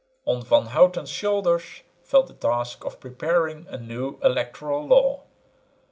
[0.25, 5.25] On Van Houten's shoulders fell the task of preparing a new electoral law.